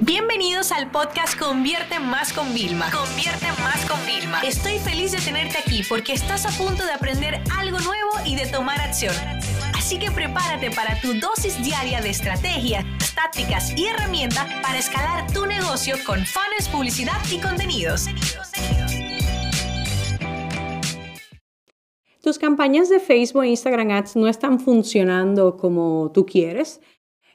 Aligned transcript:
Bienvenidos 0.00 0.72
al 0.72 0.90
podcast 0.90 1.38
Convierte 1.38 1.98
Más 1.98 2.34
con 2.34 2.52
Vilma. 2.52 2.90
Convierte 2.90 3.46
Más 3.62 3.82
con 3.86 3.98
Vilma. 4.04 4.42
Estoy 4.42 4.78
feliz 4.78 5.12
de 5.12 5.18
tenerte 5.18 5.56
aquí 5.56 5.82
porque 5.88 6.12
estás 6.12 6.44
a 6.44 6.50
punto 6.50 6.84
de 6.84 6.92
aprender 6.92 7.40
algo 7.56 7.78
nuevo 7.78 8.10
y 8.26 8.36
de 8.36 8.46
tomar 8.46 8.78
acción. 8.78 9.14
Así 9.74 9.98
que 9.98 10.10
prepárate 10.10 10.70
para 10.70 11.00
tu 11.00 11.14
dosis 11.14 11.62
diaria 11.64 12.02
de 12.02 12.10
estrategias, 12.10 12.84
tácticas 13.14 13.72
y 13.74 13.86
herramientas 13.86 14.46
para 14.62 14.78
escalar 14.78 15.32
tu 15.32 15.46
negocio 15.46 15.96
con 16.04 16.18
fans, 16.26 16.68
publicidad 16.70 17.16
y 17.32 17.38
contenidos. 17.38 18.04
Tus 22.22 22.38
campañas 22.38 22.90
de 22.90 23.00
Facebook 23.00 23.44
e 23.44 23.48
Instagram 23.48 23.92
Ads 23.92 24.16
no 24.16 24.28
están 24.28 24.60
funcionando 24.60 25.56
como 25.56 26.10
tú 26.12 26.26
quieres. 26.26 26.80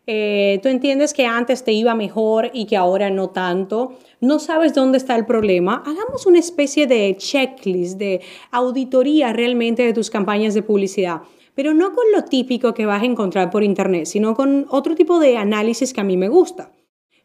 Eh, 0.08 0.60
tú 0.64 0.70
entiendes 0.70 1.14
que 1.14 1.26
antes 1.26 1.64
te 1.64 1.72
iba 1.74 1.94
mejor 1.96 2.50
y 2.54 2.66
que 2.66 2.78
ahora 2.78 3.10
no 3.10 3.30
tanto. 3.30 3.98
No 4.20 4.40
sabes 4.40 4.74
dónde 4.74 4.98
está 4.98 5.16
el 5.16 5.26
problema. 5.26 5.84
Hagamos 5.86 6.26
una 6.26 6.40
especie 6.40 6.88
de 6.88 7.16
checklist, 7.18 7.98
de 7.98 8.22
auditoría 8.52 9.34
realmente 9.34 9.84
de 9.84 9.94
tus 9.94 10.10
campañas 10.10 10.54
de 10.54 10.64
publicidad 10.64 11.22
pero 11.56 11.74
no 11.74 11.94
con 11.94 12.06
lo 12.14 12.24
típico 12.24 12.74
que 12.74 12.86
vas 12.86 13.02
a 13.02 13.06
encontrar 13.06 13.50
por 13.50 13.64
internet, 13.64 14.06
sino 14.06 14.36
con 14.36 14.66
otro 14.70 14.96
tipo 14.96 15.20
de 15.20 15.38
análisis 15.38 15.94
que 15.94 16.02
a 16.02 16.06
mí 16.06 16.18
me 16.18 16.30
gusta. 16.30 16.72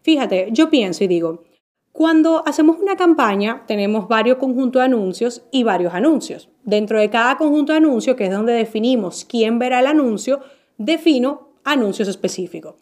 Fíjate, 0.03 0.49
yo 0.53 0.71
pienso 0.71 1.05
y 1.05 1.07
digo, 1.07 1.45
cuando 1.93 2.47
hacemos 2.47 2.79
una 2.79 2.97
campaña 2.97 3.65
tenemos 3.67 4.09
varios 4.09 4.37
conjuntos 4.37 4.81
de 4.81 4.87
anuncios 4.87 5.47
y 5.51 5.63
varios 5.63 5.95
anuncios. 5.95 6.51
Dentro 6.65 7.01
de 7.01 7.09
cada 7.09 7.37
conjunto 7.39 7.73
de 7.73 7.79
anuncios, 7.79 8.17
que 8.17 8.27
es 8.27 8.31
donde 8.31 8.53
definimos 8.53 9.25
quién 9.25 9.59
verá 9.59 9.81
el 9.81 9.87
anuncio, 9.87 10.41
defino 10.77 11.46
anuncios 11.67 12.09
específicos. 12.09 12.77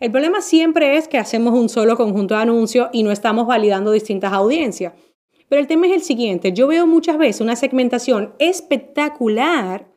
El 0.00 0.10
problema 0.10 0.40
siempre 0.40 0.96
es 0.96 1.06
que 1.06 1.18
hacemos 1.18 1.54
un 1.54 1.68
solo 1.68 1.96
conjunto 1.96 2.34
de 2.34 2.40
anuncios 2.40 2.88
y 2.92 3.04
no 3.04 3.12
estamos 3.12 3.46
validando 3.46 3.92
distintas 3.92 4.32
audiencias. 4.32 4.94
Pero 5.48 5.60
el 5.60 5.68
tema 5.68 5.86
es 5.86 5.92
el 5.92 6.02
siguiente, 6.02 6.52
yo 6.52 6.66
veo 6.66 6.86
muchas 6.86 7.18
veces 7.18 7.40
una 7.40 7.54
segmentación 7.54 8.34
espectacular 8.38 9.90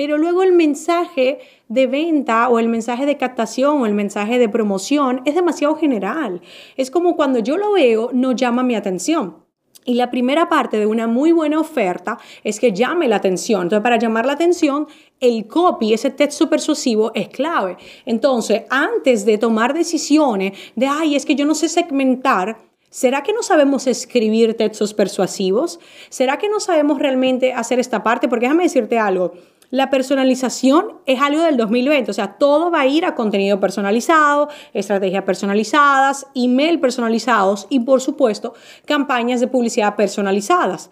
pero 0.00 0.16
luego 0.16 0.42
el 0.42 0.54
mensaje 0.54 1.40
de 1.68 1.86
venta 1.86 2.48
o 2.48 2.58
el 2.58 2.70
mensaje 2.70 3.04
de 3.04 3.18
captación 3.18 3.82
o 3.82 3.84
el 3.84 3.92
mensaje 3.92 4.38
de 4.38 4.48
promoción 4.48 5.20
es 5.26 5.34
demasiado 5.34 5.76
general. 5.76 6.40
Es 6.78 6.90
como 6.90 7.16
cuando 7.16 7.38
yo 7.38 7.58
lo 7.58 7.72
veo, 7.72 8.08
no 8.14 8.32
llama 8.32 8.62
mi 8.62 8.74
atención. 8.74 9.44
Y 9.84 9.94
la 9.94 10.10
primera 10.10 10.48
parte 10.48 10.78
de 10.78 10.86
una 10.86 11.06
muy 11.06 11.32
buena 11.32 11.58
oferta 11.58 12.18
es 12.44 12.60
que 12.60 12.72
llame 12.72 13.08
la 13.08 13.16
atención. 13.16 13.62
Entonces, 13.62 13.82
para 13.82 13.98
llamar 13.98 14.26
la 14.26 14.34
atención, 14.34 14.86
el 15.20 15.46
copy, 15.46 15.94
ese 15.94 16.10
texto 16.10 16.50
persuasivo, 16.50 17.12
es 17.14 17.28
clave. 17.28 17.76
Entonces, 18.04 18.62
antes 18.68 19.24
de 19.24 19.38
tomar 19.38 19.72
decisiones 19.74 20.58
de, 20.76 20.86
ay, 20.86 21.16
es 21.16 21.24
que 21.24 21.34
yo 21.34 21.46
no 21.46 21.54
sé 21.54 21.68
segmentar, 21.68 22.58
¿Será 22.90 23.22
que 23.22 23.32
no 23.32 23.44
sabemos 23.44 23.86
escribir 23.86 24.56
textos 24.56 24.94
persuasivos? 24.94 25.78
¿Será 26.08 26.38
que 26.38 26.48
no 26.48 26.58
sabemos 26.58 26.98
realmente 26.98 27.52
hacer 27.52 27.78
esta 27.78 28.02
parte? 28.02 28.26
Porque 28.26 28.46
déjame 28.46 28.64
decirte 28.64 28.98
algo. 28.98 29.32
La 29.72 29.88
personalización 29.88 30.98
es 31.06 31.20
algo 31.20 31.44
del 31.44 31.56
2020, 31.56 32.10
o 32.10 32.14
sea, 32.14 32.38
todo 32.38 32.72
va 32.72 32.80
a 32.80 32.86
ir 32.88 33.04
a 33.04 33.14
contenido 33.14 33.60
personalizado, 33.60 34.48
estrategias 34.72 35.22
personalizadas, 35.22 36.26
email 36.34 36.80
personalizados 36.80 37.68
y, 37.70 37.78
por 37.78 38.00
supuesto, 38.00 38.54
campañas 38.84 39.38
de 39.38 39.46
publicidad 39.46 39.94
personalizadas. 39.94 40.90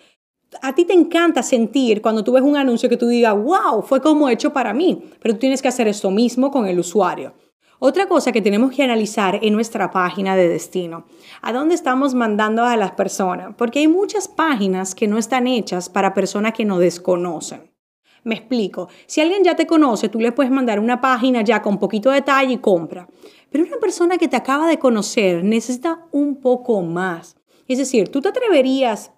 A 0.62 0.76
ti 0.76 0.84
te 0.84 0.92
encanta 0.92 1.42
sentir 1.42 2.00
cuando 2.00 2.22
tú 2.22 2.30
ves 2.30 2.44
un 2.44 2.56
anuncio 2.56 2.88
que 2.88 2.96
tú 2.96 3.08
digas, 3.08 3.34
wow, 3.34 3.82
fue 3.82 4.00
como 4.00 4.28
hecho 4.28 4.52
para 4.52 4.72
mí, 4.72 5.02
pero 5.20 5.34
tú 5.34 5.40
tienes 5.40 5.60
que 5.60 5.68
hacer 5.68 5.88
esto 5.88 6.12
mismo 6.12 6.52
con 6.52 6.66
el 6.66 6.78
usuario. 6.78 7.34
Otra 7.80 8.06
cosa 8.06 8.30
que 8.30 8.42
tenemos 8.42 8.72
que 8.72 8.84
analizar 8.84 9.40
en 9.42 9.54
nuestra 9.54 9.90
página 9.90 10.36
de 10.36 10.48
destino, 10.48 11.04
a 11.42 11.52
dónde 11.52 11.74
estamos 11.74 12.14
mandando 12.14 12.62
a 12.64 12.76
las 12.76 12.92
personas, 12.92 13.56
porque 13.58 13.80
hay 13.80 13.88
muchas 13.88 14.28
páginas 14.28 14.94
que 14.94 15.08
no 15.08 15.18
están 15.18 15.48
hechas 15.48 15.88
para 15.88 16.14
personas 16.14 16.52
que 16.52 16.64
no 16.64 16.78
desconocen. 16.78 17.67
Me 18.24 18.34
explico. 18.34 18.88
Si 19.06 19.20
alguien 19.20 19.44
ya 19.44 19.56
te 19.56 19.66
conoce, 19.66 20.08
tú 20.08 20.20
le 20.20 20.32
puedes 20.32 20.52
mandar 20.52 20.80
una 20.80 21.00
página 21.00 21.42
ya 21.42 21.62
con 21.62 21.78
poquito 21.78 22.10
detalle 22.10 22.54
y 22.54 22.58
compra. 22.58 23.08
Pero 23.50 23.64
una 23.64 23.78
persona 23.78 24.18
que 24.18 24.28
te 24.28 24.36
acaba 24.36 24.68
de 24.68 24.78
conocer 24.78 25.42
necesita 25.42 26.06
un 26.12 26.36
poco 26.40 26.82
más. 26.82 27.36
Es 27.66 27.78
decir, 27.78 28.08
tú 28.08 28.20
te 28.20 28.28
atreverías 28.28 29.12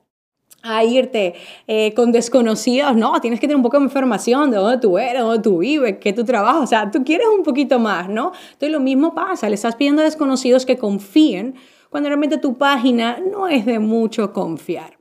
a 0.62 0.84
irte 0.84 1.34
eh, 1.66 1.94
con 1.94 2.12
desconocidos, 2.12 2.94
no, 2.94 3.18
tienes 3.20 3.40
que 3.40 3.46
tener 3.46 3.56
un 3.56 3.62
poco 3.62 3.78
de 3.78 3.84
información 3.84 4.50
de 4.50 4.58
dónde 4.58 4.78
tú 4.78 4.98
eres, 4.98 5.22
dónde 5.22 5.42
tú 5.42 5.58
vives, 5.58 5.96
qué 6.00 6.12
tú 6.12 6.24
trabajas, 6.24 6.62
o 6.62 6.66
sea, 6.66 6.90
tú 6.90 7.02
quieres 7.02 7.26
un 7.34 7.42
poquito 7.42 7.78
más, 7.78 8.08
¿no? 8.08 8.32
Entonces 8.52 8.70
lo 8.70 8.80
mismo 8.80 9.14
pasa, 9.14 9.48
le 9.48 9.54
estás 9.54 9.76
pidiendo 9.76 10.02
a 10.02 10.04
desconocidos 10.04 10.66
que 10.66 10.76
confíen 10.76 11.54
cuando 11.88 12.08
realmente 12.08 12.36
tu 12.38 12.58
página 12.58 13.18
no 13.20 13.48
es 13.48 13.64
de 13.64 13.78
mucho 13.78 14.32
confiar. 14.32 14.99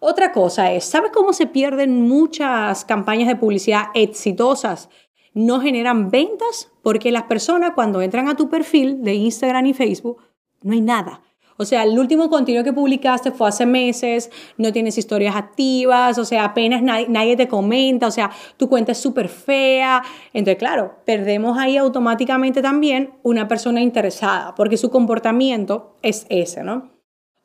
Otra 0.00 0.32
cosa 0.32 0.72
es, 0.72 0.84
¿sabes 0.84 1.10
cómo 1.12 1.32
se 1.32 1.46
pierden 1.46 2.02
muchas 2.02 2.84
campañas 2.84 3.28
de 3.28 3.36
publicidad 3.36 3.86
exitosas? 3.94 4.90
No 5.32 5.60
generan 5.60 6.10
ventas 6.10 6.70
porque 6.82 7.10
las 7.10 7.24
personas 7.24 7.72
cuando 7.74 8.02
entran 8.02 8.28
a 8.28 8.36
tu 8.36 8.48
perfil 8.48 9.02
de 9.02 9.14
Instagram 9.14 9.66
y 9.66 9.74
Facebook, 9.74 10.22
no 10.62 10.72
hay 10.72 10.80
nada. 10.80 11.22
O 11.58 11.64
sea, 11.64 11.84
el 11.84 11.98
último 11.98 12.28
contenido 12.28 12.64
que 12.64 12.72
publicaste 12.72 13.32
fue 13.32 13.48
hace 13.48 13.64
meses, 13.64 14.30
no 14.58 14.72
tienes 14.72 14.98
historias 14.98 15.36
activas, 15.36 16.18
o 16.18 16.24
sea, 16.24 16.44
apenas 16.44 16.82
nadie, 16.82 17.06
nadie 17.08 17.36
te 17.36 17.48
comenta, 17.48 18.06
o 18.06 18.10
sea, 18.10 18.30
tu 18.58 18.68
cuenta 18.68 18.92
es 18.92 18.98
súper 18.98 19.28
fea. 19.28 20.02
Entonces, 20.34 20.58
claro, 20.58 20.96
perdemos 21.06 21.56
ahí 21.56 21.78
automáticamente 21.78 22.60
también 22.60 23.14
una 23.22 23.48
persona 23.48 23.80
interesada, 23.80 24.54
porque 24.54 24.76
su 24.76 24.90
comportamiento 24.90 25.96
es 26.02 26.26
ese, 26.28 26.62
¿no? 26.62 26.90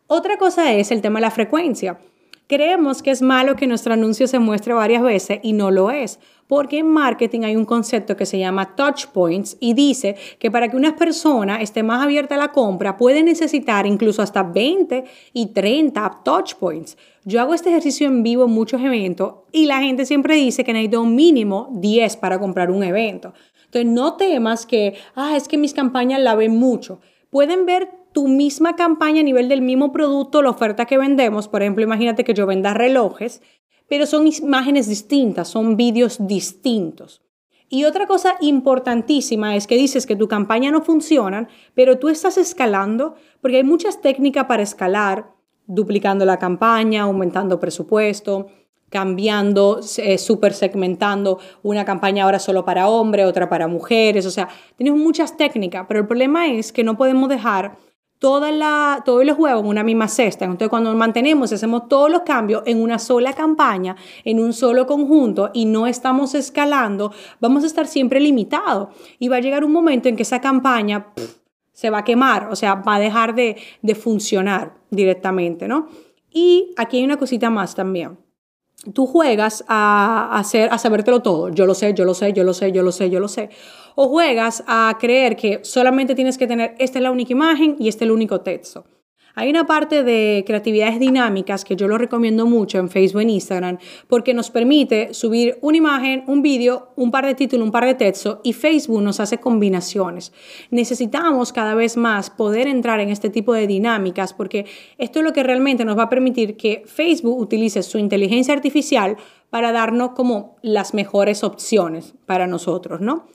Otra 0.07 0.37
cosa 0.37 0.73
es 0.73 0.91
el 0.91 1.01
tema 1.01 1.19
de 1.19 1.21
la 1.21 1.31
frecuencia. 1.31 1.97
Creemos 2.51 3.01
que 3.01 3.11
es 3.11 3.21
malo 3.21 3.55
que 3.55 3.65
nuestro 3.65 3.93
anuncio 3.93 4.27
se 4.27 4.37
muestre 4.37 4.73
varias 4.73 5.01
veces 5.01 5.39
y 5.41 5.53
no 5.53 5.71
lo 5.71 5.89
es, 5.89 6.19
porque 6.47 6.79
en 6.79 6.87
marketing 6.89 7.43
hay 7.43 7.55
un 7.55 7.63
concepto 7.63 8.17
que 8.17 8.25
se 8.25 8.39
llama 8.39 8.75
touch 8.75 9.05
points 9.05 9.55
y 9.61 9.73
dice 9.73 10.17
que 10.37 10.51
para 10.51 10.67
que 10.67 10.75
una 10.75 10.97
persona 10.97 11.61
esté 11.61 11.81
más 11.81 12.03
abierta 12.03 12.35
a 12.35 12.37
la 12.37 12.51
compra 12.51 12.97
puede 12.97 13.23
necesitar 13.23 13.87
incluso 13.87 14.21
hasta 14.21 14.43
20 14.43 15.05
y 15.31 15.53
30 15.53 16.23
touch 16.25 16.55
points. 16.55 16.97
Yo 17.23 17.39
hago 17.39 17.53
este 17.53 17.69
ejercicio 17.69 18.05
en 18.07 18.21
vivo 18.21 18.43
en 18.43 18.51
muchos 18.51 18.81
eventos 18.81 19.33
y 19.53 19.65
la 19.65 19.79
gente 19.79 20.05
siempre 20.05 20.35
dice 20.35 20.65
que 20.65 20.73
necesito 20.73 21.05
mínimo 21.05 21.69
10 21.71 22.17
para 22.17 22.37
comprar 22.37 22.69
un 22.69 22.83
evento. 22.83 23.33
Entonces 23.63 23.89
no 23.89 24.17
temas 24.17 24.65
que, 24.65 24.95
ah, 25.15 25.37
es 25.37 25.47
que 25.47 25.57
mis 25.57 25.73
campañas 25.73 26.19
la 26.19 26.35
ven 26.35 26.59
mucho. 26.59 26.99
Pueden 27.29 27.65
ver 27.65 28.00
tu 28.11 28.27
misma 28.27 28.75
campaña 28.75 29.21
a 29.21 29.23
nivel 29.23 29.49
del 29.49 29.61
mismo 29.61 29.91
producto, 29.91 30.41
la 30.41 30.49
oferta 30.49 30.85
que 30.85 30.97
vendemos. 30.97 31.47
Por 31.47 31.61
ejemplo, 31.61 31.83
imagínate 31.83 32.23
que 32.23 32.33
yo 32.33 32.45
venda 32.45 32.73
relojes, 32.73 33.41
pero 33.87 34.05
son 34.05 34.27
imágenes 34.27 34.87
distintas, 34.87 35.47
son 35.47 35.75
vídeos 35.75 36.17
distintos. 36.27 37.21
Y 37.67 37.85
otra 37.85 38.05
cosa 38.05 38.35
importantísima 38.41 39.55
es 39.55 39.65
que 39.65 39.77
dices 39.77 40.05
que 40.05 40.17
tu 40.17 40.27
campaña 40.27 40.71
no 40.71 40.81
funciona, 40.81 41.47
pero 41.73 41.99
tú 41.99 42.09
estás 42.09 42.37
escalando, 42.37 43.15
porque 43.41 43.57
hay 43.57 43.63
muchas 43.63 44.01
técnicas 44.01 44.45
para 44.45 44.61
escalar, 44.61 45.31
duplicando 45.67 46.25
la 46.25 46.37
campaña, 46.37 47.03
aumentando 47.03 47.61
presupuesto, 47.61 48.47
cambiando, 48.89 49.79
eh, 49.97 50.17
segmentando 50.17 51.39
una 51.63 51.85
campaña 51.85 52.25
ahora 52.25 52.39
solo 52.39 52.65
para 52.65 52.89
hombres, 52.89 53.25
otra 53.25 53.47
para 53.47 53.67
mujeres, 53.67 54.25
o 54.25 54.31
sea, 54.31 54.49
tenemos 54.75 54.99
muchas 54.99 55.37
técnicas, 55.37 55.85
pero 55.87 56.01
el 56.01 56.07
problema 56.07 56.47
es 56.47 56.73
que 56.73 56.83
no 56.83 56.97
podemos 56.97 57.29
dejar 57.29 57.77
toda 58.21 58.51
la, 58.51 59.01
todos 59.03 59.25
los 59.25 59.35
huevos 59.35 59.63
en 59.63 59.67
una 59.67 59.83
misma 59.83 60.07
cesta. 60.07 60.45
Entonces, 60.45 60.69
cuando 60.69 60.93
mantenemos, 60.93 61.51
hacemos 61.51 61.87
todos 61.87 62.11
los 62.11 62.21
cambios 62.21 62.61
en 62.67 62.79
una 62.79 62.99
sola 62.99 63.33
campaña, 63.33 63.95
en 64.23 64.39
un 64.39 64.53
solo 64.53 64.85
conjunto 64.85 65.49
y 65.55 65.65
no 65.65 65.87
estamos 65.87 66.35
escalando, 66.35 67.11
vamos 67.39 67.63
a 67.63 67.65
estar 67.65 67.87
siempre 67.87 68.19
limitados. 68.19 68.89
Y 69.17 69.27
va 69.27 69.37
a 69.37 69.39
llegar 69.39 69.65
un 69.65 69.71
momento 69.71 70.07
en 70.07 70.15
que 70.15 70.21
esa 70.21 70.39
campaña 70.39 71.07
se 71.73 71.89
va 71.89 71.97
a 71.97 72.03
quemar, 72.03 72.49
o 72.51 72.55
sea, 72.55 72.75
va 72.75 72.97
a 72.97 72.99
dejar 72.99 73.33
de, 73.33 73.57
de 73.81 73.95
funcionar 73.95 74.75
directamente, 74.91 75.67
¿no? 75.67 75.87
Y 76.29 76.75
aquí 76.77 76.97
hay 76.97 77.03
una 77.03 77.17
cosita 77.17 77.49
más 77.49 77.73
también 77.73 78.19
tú 78.93 79.05
juegas 79.05 79.63
a, 79.67 80.37
hacer, 80.37 80.69
a 80.71 80.77
sabértelo 80.77 81.21
todo. 81.21 81.49
Yo 81.49 81.65
lo 81.65 81.73
sé, 81.73 81.93
yo 81.93 82.05
lo 82.05 82.13
sé, 82.13 82.33
yo 82.33 82.43
lo 82.43 82.53
sé, 82.53 82.71
yo 82.71 82.83
lo 82.83 82.91
sé, 82.91 83.09
yo 83.09 83.19
lo 83.19 83.27
sé. 83.27 83.49
O 83.95 84.07
juegas 84.07 84.63
a 84.67 84.97
creer 84.99 85.35
que 85.35 85.59
solamente 85.63 86.15
tienes 86.15 86.37
que 86.37 86.47
tener, 86.47 86.75
esta 86.79 86.99
es 86.99 87.03
la 87.03 87.11
única 87.11 87.33
imagen 87.33 87.75
y 87.79 87.87
este 87.87 88.05
es 88.05 88.09
el 88.09 88.11
único 88.11 88.41
texto. 88.41 88.85
Hay 89.35 89.49
una 89.49 89.65
parte 89.65 90.03
de 90.03 90.43
creatividades 90.45 90.99
dinámicas 90.99 91.63
que 91.63 91.75
yo 91.75 91.87
lo 91.87 91.97
recomiendo 91.97 92.45
mucho 92.45 92.79
en 92.79 92.89
Facebook 92.89 93.21
e 93.21 93.31
Instagram 93.31 93.77
porque 94.07 94.33
nos 94.33 94.51
permite 94.51 95.13
subir 95.13 95.57
una 95.61 95.77
imagen, 95.77 96.23
un 96.27 96.41
vídeo, 96.41 96.89
un 96.95 97.11
par 97.11 97.25
de 97.25 97.35
títulos, 97.35 97.65
un 97.65 97.71
par 97.71 97.85
de 97.85 97.95
textos 97.95 98.39
y 98.43 98.53
Facebook 98.53 99.01
nos 99.01 99.19
hace 99.19 99.39
combinaciones. 99.39 100.33
Necesitamos 100.69 101.53
cada 101.53 101.75
vez 101.75 101.97
más 101.97 102.29
poder 102.29 102.67
entrar 102.67 102.99
en 102.99 103.09
este 103.09 103.29
tipo 103.29 103.53
de 103.53 103.67
dinámicas 103.67 104.33
porque 104.33 104.65
esto 104.97 105.19
es 105.19 105.25
lo 105.25 105.33
que 105.33 105.43
realmente 105.43 105.85
nos 105.85 105.97
va 105.97 106.03
a 106.03 106.09
permitir 106.09 106.57
que 106.57 106.83
Facebook 106.85 107.39
utilice 107.39 107.83
su 107.83 107.97
inteligencia 107.97 108.53
artificial 108.53 109.17
para 109.49 109.71
darnos 109.71 110.11
como 110.11 110.55
las 110.61 110.93
mejores 110.93 111.43
opciones 111.43 112.13
para 112.25 112.47
nosotros, 112.47 113.01
¿no? 113.01 113.27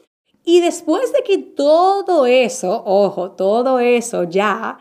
Y 0.44 0.60
después 0.60 1.12
de 1.12 1.22
que 1.25 1.38
todo 1.38 2.25
eso, 2.26 2.82
ojo, 2.87 3.32
todo 3.32 3.81
eso 3.81 4.25
ya 4.25 4.78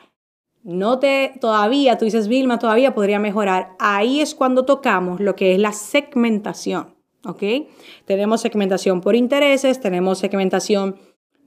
no 0.66 0.98
te 0.98 1.34
todavía, 1.40 2.00
tú 2.00 2.06
dices, 2.06 2.28
Vilma, 2.28 2.58
todavía 2.58 2.96
podría 2.96 3.20
mejorar. 3.20 3.76
Ahí 3.78 4.20
es 4.20 4.34
cuando 4.34 4.66
tocamos 4.66 5.20
lo 5.20 5.36
que 5.36 5.54
es 5.54 5.60
la 5.60 5.72
segmentación, 5.72 6.96
¿ok? 7.24 7.44
Tenemos 8.06 8.42
segmentación 8.42 9.00
por 9.00 9.16
intereses, 9.16 9.80
tenemos 9.80 10.18
segmentación 10.18 10.96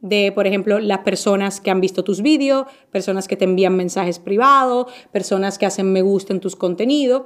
de, 0.00 0.30
por 0.30 0.46
ejemplo, 0.46 0.78
las 0.78 1.00
personas 1.00 1.60
que 1.60 1.72
han 1.72 1.80
visto 1.80 2.04
tus 2.04 2.22
vídeos, 2.22 2.66
personas 2.92 3.26
que 3.26 3.36
te 3.36 3.44
envían 3.44 3.76
mensajes 3.76 4.20
privados, 4.20 4.86
personas 5.10 5.58
que 5.58 5.66
hacen 5.66 5.92
me 5.92 6.02
gusta 6.02 6.32
en 6.32 6.38
tus 6.38 6.54
contenidos. 6.54 7.24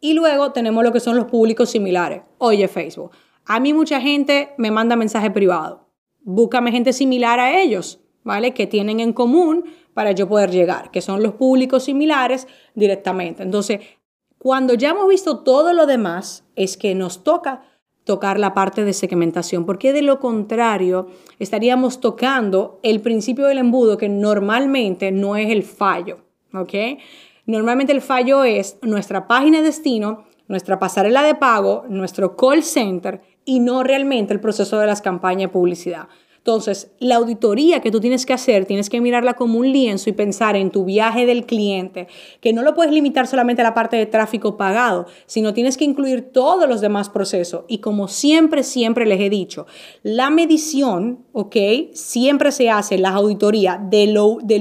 Y 0.00 0.14
luego 0.14 0.52
tenemos 0.52 0.82
lo 0.82 0.92
que 0.92 1.00
son 1.00 1.14
los 1.14 1.26
públicos 1.26 1.68
similares. 1.68 2.22
Oye, 2.38 2.68
Facebook, 2.68 3.10
a 3.44 3.60
mí 3.60 3.74
mucha 3.74 4.00
gente 4.00 4.54
me 4.56 4.70
manda 4.70 4.96
mensaje 4.96 5.30
privado. 5.30 5.90
Búscame 6.22 6.72
gente 6.72 6.94
similar 6.94 7.38
a 7.38 7.60
ellos, 7.60 8.00
¿vale? 8.22 8.54
Que 8.54 8.66
tienen 8.66 9.00
en 9.00 9.12
común 9.12 9.64
para 9.94 10.12
yo 10.12 10.28
poder 10.28 10.50
llegar, 10.50 10.90
que 10.90 11.00
son 11.00 11.22
los 11.22 11.34
públicos 11.34 11.84
similares 11.84 12.46
directamente. 12.74 13.42
Entonces, 13.42 13.80
cuando 14.38 14.74
ya 14.74 14.90
hemos 14.90 15.08
visto 15.08 15.38
todo 15.38 15.72
lo 15.72 15.86
demás, 15.86 16.44
es 16.56 16.76
que 16.76 16.94
nos 16.94 17.24
toca 17.24 17.62
tocar 18.04 18.38
la 18.38 18.52
parte 18.52 18.84
de 18.84 18.92
segmentación, 18.92 19.64
porque 19.64 19.92
de 19.92 20.02
lo 20.02 20.20
contrario 20.20 21.08
estaríamos 21.38 22.00
tocando 22.00 22.78
el 22.82 23.00
principio 23.00 23.46
del 23.46 23.58
embudo 23.58 23.96
que 23.96 24.10
normalmente 24.10 25.10
no 25.10 25.36
es 25.36 25.50
el 25.50 25.62
fallo, 25.62 26.18
¿ok? 26.52 27.00
Normalmente 27.46 27.92
el 27.92 28.02
fallo 28.02 28.44
es 28.44 28.78
nuestra 28.82 29.26
página 29.26 29.58
de 29.58 29.64
destino, 29.64 30.24
nuestra 30.48 30.78
pasarela 30.78 31.22
de 31.22 31.34
pago, 31.34 31.84
nuestro 31.88 32.36
call 32.36 32.62
center 32.62 33.22
y 33.44 33.60
no 33.60 33.82
realmente 33.82 34.34
el 34.34 34.40
proceso 34.40 34.78
de 34.78 34.86
las 34.86 35.00
campañas 35.00 35.48
de 35.48 35.54
publicidad. 35.54 36.08
Entonces, 36.46 36.90
la 36.98 37.16
auditoría 37.16 37.80
que 37.80 37.90
tú 37.90 38.00
tienes 38.00 38.26
que 38.26 38.34
hacer, 38.34 38.66
tienes 38.66 38.90
que 38.90 39.00
mirarla 39.00 39.32
como 39.32 39.58
un 39.58 39.72
lienzo 39.72 40.10
y 40.10 40.12
pensar 40.12 40.56
en 40.56 40.70
tu 40.70 40.84
viaje 40.84 41.24
del 41.24 41.46
cliente, 41.46 42.06
que 42.42 42.52
no 42.52 42.60
lo 42.60 42.74
puedes 42.74 42.92
limitar 42.92 43.26
solamente 43.26 43.62
a 43.62 43.64
la 43.64 43.72
parte 43.72 43.96
de 43.96 44.04
tráfico 44.04 44.58
pagado, 44.58 45.06
sino 45.24 45.54
tienes 45.54 45.78
que 45.78 45.86
incluir 45.86 46.32
todos 46.32 46.68
los 46.68 46.82
demás 46.82 47.08
procesos. 47.08 47.64
Y 47.66 47.78
como 47.78 48.08
siempre, 48.08 48.62
siempre 48.62 49.06
les 49.06 49.20
he 49.20 49.30
dicho, 49.30 49.66
la 50.02 50.28
medición, 50.28 51.24
¿ok? 51.32 51.56
Siempre 51.94 52.52
se 52.52 52.68
hace 52.68 52.98
la 52.98 53.12
auditoría 53.12 53.80
del 53.82 54.18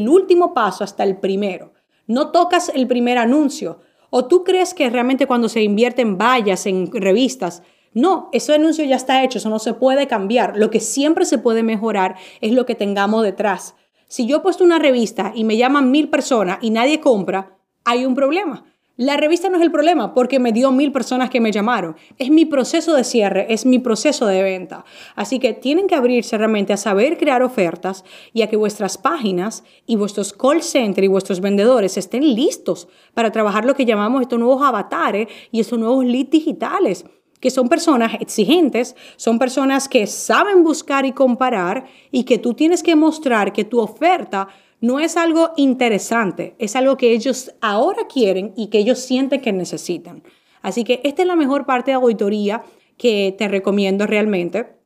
último 0.07 0.53
paso 0.53 0.85
hasta 0.85 1.03
el 1.03 1.17
primero. 1.17 1.73
No 2.07 2.31
tocas 2.31 2.71
el 2.73 2.87
primer 2.87 3.17
anuncio. 3.17 3.81
¿O 4.09 4.23
tú 4.27 4.45
crees 4.45 4.73
que 4.73 4.89
realmente 4.89 5.27
cuando 5.27 5.49
se 5.49 5.61
invierten 5.61 6.17
vallas 6.17 6.65
en 6.65 6.89
revistas, 6.93 7.61
no, 7.93 8.29
ese 8.31 8.55
anuncio 8.55 8.83
ya 8.85 8.95
está 8.95 9.23
hecho, 9.23 9.37
eso 9.37 9.49
no 9.49 9.59
se 9.59 9.73
puede 9.73 10.07
cambiar. 10.07 10.57
Lo 10.57 10.69
que 10.69 10.79
siempre 10.79 11.25
se 11.25 11.37
puede 11.37 11.63
mejorar 11.63 12.15
es 12.41 12.51
lo 12.51 12.65
que 12.65 12.75
tengamos 12.75 13.23
detrás. 13.23 13.75
Si 14.07 14.25
yo 14.25 14.37
he 14.37 14.41
puesto 14.41 14.63
una 14.63 14.79
revista 14.79 15.31
y 15.35 15.43
me 15.43 15.57
llaman 15.57 15.91
mil 15.91 16.09
personas 16.09 16.59
y 16.61 16.69
nadie 16.69 16.99
compra, 16.99 17.57
hay 17.83 18.05
un 18.05 18.15
problema. 18.15 18.65
La 18.95 19.17
revista 19.17 19.49
no 19.49 19.57
es 19.57 19.63
el 19.63 19.71
problema 19.71 20.13
porque 20.13 20.37
me 20.37 20.51
dio 20.51 20.71
mil 20.71 20.91
personas 20.91 21.31
que 21.31 21.41
me 21.41 21.51
llamaron. 21.51 21.95
Es 22.19 22.29
mi 22.29 22.45
proceso 22.45 22.95
de 22.95 23.03
cierre, 23.03 23.47
es 23.51 23.65
mi 23.65 23.79
proceso 23.79 24.27
de 24.27 24.43
venta. 24.43 24.85
Así 25.15 25.39
que 25.39 25.53
tienen 25.53 25.87
que 25.87 25.95
abrirse 25.95 26.37
realmente 26.37 26.73
a 26.73 26.77
saber 26.77 27.17
crear 27.17 27.41
ofertas 27.41 28.05
y 28.33 28.43
a 28.43 28.49
que 28.49 28.55
vuestras 28.55 28.99
páginas 28.99 29.63
y 29.87 29.95
vuestros 29.95 30.31
call 30.31 30.61
center 30.61 31.03
y 31.03 31.07
vuestros 31.07 31.41
vendedores 31.41 31.97
estén 31.97 32.35
listos 32.35 32.87
para 33.15 33.31
trabajar 33.31 33.65
lo 33.65 33.73
que 33.73 33.85
llamamos 33.85 34.21
estos 34.21 34.37
nuevos 34.37 34.61
avatares 34.61 35.27
y 35.51 35.59
estos 35.59 35.79
nuevos 35.79 36.05
leads 36.05 36.29
digitales 36.29 37.03
que 37.43 37.51
son 37.51 37.67
personas 37.67 38.13
exigentes, 38.21 38.95
son 39.17 39.37
personas 39.37 39.89
que 39.89 40.07
saben 40.07 40.63
buscar 40.63 41.05
y 41.05 41.11
comparar 41.11 41.87
y 42.09 42.23
que 42.23 42.37
tú 42.37 42.53
tienes 42.53 42.81
que 42.81 42.95
mostrar 42.95 43.51
que 43.51 43.65
tu 43.65 43.81
oferta 43.81 44.47
no 44.79 45.01
es 45.01 45.17
algo 45.17 45.51
interesante, 45.57 46.55
es 46.57 46.77
algo 46.77 46.95
que 46.95 47.11
ellos 47.11 47.53
ahora 47.59 48.07
quieren 48.07 48.53
y 48.55 48.67
que 48.67 48.77
ellos 48.77 48.99
sienten 48.99 49.41
que 49.41 49.51
necesitan. 49.51 50.23
Así 50.61 50.85
que 50.85 51.01
esta 51.03 51.23
es 51.23 51.27
la 51.27 51.35
mejor 51.35 51.65
parte 51.65 51.91
de 51.91 51.95
auditoría 51.95 52.63
que 52.95 53.35
te 53.37 53.49
recomiendo 53.49 54.07
realmente. 54.07 54.77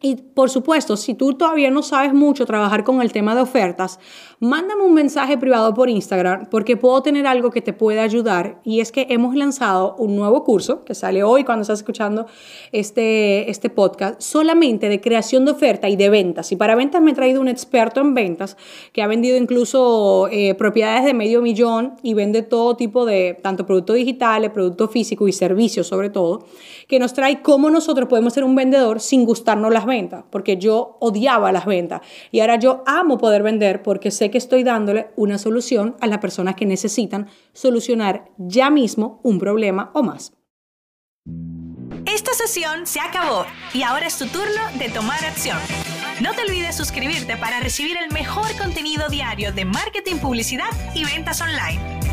Y 0.00 0.16
por 0.16 0.48
supuesto, 0.48 0.96
si 0.96 1.12
tú 1.12 1.34
todavía 1.34 1.70
no 1.70 1.82
sabes 1.82 2.14
mucho 2.14 2.46
trabajar 2.46 2.82
con 2.82 3.02
el 3.02 3.12
tema 3.12 3.34
de 3.34 3.42
ofertas, 3.42 4.00
mándame 4.40 4.82
un 4.82 4.94
mensaje 4.94 5.38
privado 5.38 5.72
por 5.74 5.88
Instagram 5.88 6.46
porque 6.50 6.76
puedo 6.76 7.02
tener 7.02 7.26
algo 7.26 7.50
que 7.50 7.62
te 7.62 7.72
pueda 7.72 8.02
ayudar. 8.02 8.60
Y 8.64 8.80
es 8.80 8.92
que 8.92 9.06
hemos 9.10 9.34
lanzado 9.34 9.94
un 9.96 10.16
nuevo 10.16 10.44
curso 10.44 10.84
que 10.84 10.94
sale 10.94 11.22
hoy 11.22 11.44
cuando 11.44 11.62
estás 11.62 11.80
escuchando 11.80 12.26
este, 12.72 13.50
este 13.50 13.70
podcast, 13.70 14.20
solamente 14.20 14.88
de 14.88 15.00
creación 15.00 15.44
de 15.44 15.52
oferta 15.52 15.88
y 15.88 15.96
de 15.96 16.10
ventas. 16.10 16.52
Y 16.52 16.56
para 16.56 16.74
ventas 16.74 17.02
me 17.02 17.12
he 17.12 17.14
traído 17.14 17.40
un 17.40 17.48
experto 17.48 18.00
en 18.00 18.14
ventas 18.14 18.56
que 18.92 19.02
ha 19.02 19.06
vendido 19.06 19.36
incluso 19.36 20.28
eh, 20.30 20.54
propiedades 20.54 21.04
de 21.04 21.14
medio 21.14 21.42
millón 21.42 21.94
y 22.02 22.14
vende 22.14 22.42
todo 22.42 22.76
tipo 22.76 23.06
de, 23.06 23.38
tanto 23.42 23.66
productos 23.66 23.96
digitales, 23.96 24.50
productos 24.50 24.90
físicos 24.90 25.28
y 25.28 25.32
servicios 25.32 25.86
sobre 25.86 26.10
todo, 26.10 26.44
que 26.88 26.98
nos 26.98 27.14
trae 27.14 27.42
cómo 27.42 27.70
nosotros 27.70 28.08
podemos 28.08 28.32
ser 28.32 28.44
un 28.44 28.54
vendedor 28.54 29.00
sin 29.00 29.24
gustarnos 29.24 29.72
las 29.72 29.86
ventas, 29.86 30.24
porque 30.30 30.56
yo 30.56 30.96
odiaba 31.00 31.52
las 31.52 31.66
ventas 31.66 32.02
y 32.30 32.40
ahora 32.40 32.56
yo 32.58 32.82
amo 32.86 33.18
poder 33.18 33.42
vender 33.42 33.82
porque 33.82 34.10
sé 34.26 34.30
que 34.30 34.38
estoy 34.38 34.64
dándole 34.64 35.10
una 35.16 35.38
solución 35.38 35.96
a 36.00 36.06
las 36.06 36.18
personas 36.18 36.56
que 36.56 36.66
necesitan 36.66 37.28
solucionar 37.52 38.30
ya 38.38 38.70
mismo 38.70 39.20
un 39.22 39.38
problema 39.38 39.90
o 39.94 40.02
más. 40.02 40.32
Esta 42.06 42.32
sesión 42.34 42.86
se 42.86 43.00
acabó 43.00 43.46
y 43.72 43.82
ahora 43.82 44.06
es 44.06 44.18
tu 44.18 44.26
turno 44.26 44.62
de 44.78 44.88
tomar 44.90 45.24
acción. 45.24 45.58
No 46.20 46.32
te 46.32 46.42
olvides 46.42 46.76
suscribirte 46.76 47.36
para 47.36 47.60
recibir 47.60 47.96
el 47.96 48.12
mejor 48.12 48.46
contenido 48.58 49.08
diario 49.08 49.52
de 49.52 49.64
marketing, 49.64 50.16
publicidad 50.16 50.70
y 50.94 51.04
ventas 51.04 51.40
online. 51.40 52.05